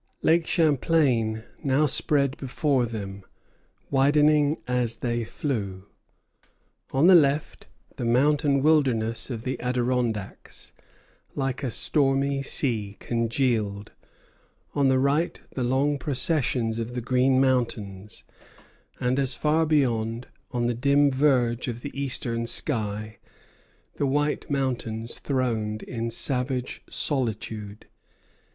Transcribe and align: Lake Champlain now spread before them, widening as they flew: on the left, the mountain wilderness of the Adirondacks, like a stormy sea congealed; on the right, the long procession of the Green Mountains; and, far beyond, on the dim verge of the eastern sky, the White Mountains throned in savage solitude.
Lake 0.23 0.47
Champlain 0.47 1.43
now 1.63 1.85
spread 1.85 2.35
before 2.37 2.87
them, 2.87 3.21
widening 3.91 4.57
as 4.67 4.95
they 4.95 5.23
flew: 5.23 5.85
on 6.91 7.05
the 7.05 7.13
left, 7.13 7.67
the 7.97 8.03
mountain 8.03 8.63
wilderness 8.63 9.29
of 9.29 9.43
the 9.43 9.59
Adirondacks, 9.59 10.73
like 11.35 11.61
a 11.61 11.69
stormy 11.69 12.41
sea 12.41 12.97
congealed; 12.99 13.91
on 14.73 14.87
the 14.87 14.97
right, 14.97 15.39
the 15.53 15.63
long 15.63 15.99
procession 15.99 16.69
of 16.81 16.95
the 16.95 17.01
Green 17.01 17.39
Mountains; 17.39 18.23
and, 18.99 19.19
far 19.29 19.67
beyond, 19.67 20.27
on 20.49 20.65
the 20.65 20.73
dim 20.73 21.11
verge 21.11 21.67
of 21.67 21.81
the 21.81 21.91
eastern 21.95 22.47
sky, 22.47 23.19
the 23.97 24.07
White 24.07 24.49
Mountains 24.49 25.19
throned 25.19 25.83
in 25.83 26.09
savage 26.09 26.81
solitude. 26.89 27.85